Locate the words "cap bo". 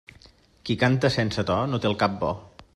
2.05-2.35